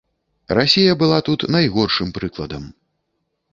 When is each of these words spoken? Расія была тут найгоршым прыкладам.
Расія 0.57 0.93
была 1.01 1.19
тут 1.29 1.45
найгоршым 1.57 2.09
прыкладам. 2.19 2.67